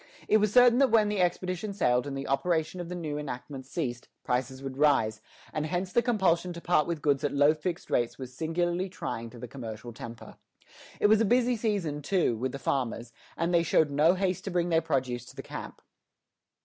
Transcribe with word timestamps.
It 0.27 0.37
was 0.37 0.51
certain 0.51 0.79
that 0.79 0.89
when 0.89 1.09
the 1.09 1.21
expedition 1.21 1.73
sailed 1.73 2.07
and 2.07 2.17
the 2.17 2.27
operation 2.27 2.79
of 2.81 2.89
the 2.89 2.95
new 2.95 3.19
enactments 3.19 3.69
ceased, 3.69 4.07
prices 4.23 4.63
would 4.63 4.75
rise; 4.79 5.21
and 5.53 5.67
hence 5.67 5.91
the 5.93 6.01
compulsion 6.01 6.53
to 6.53 6.59
part 6.59 6.87
with 6.87 7.03
goods 7.03 7.23
at 7.23 7.31
low 7.35 7.53
fixed 7.53 7.91
rates 7.91 8.17
was 8.17 8.33
singularly 8.35 8.89
trying 8.89 9.29
to 9.29 9.37
the 9.37 9.47
commercial 9.47 9.93
temper. 9.93 10.37
It 10.99 11.05
was 11.05 11.21
a 11.21 11.23
busy 11.23 11.55
season, 11.55 12.01
too, 12.01 12.35
with 12.35 12.51
the 12.51 12.57
farmers, 12.57 13.13
and 13.37 13.53
they 13.53 13.61
showed 13.61 13.91
no 13.91 14.15
haste 14.15 14.43
to 14.45 14.49
bring 14.49 14.69
their 14.69 14.81
produce 14.81 15.23
to 15.25 15.35
the 15.35 15.43
camp. 15.43 15.83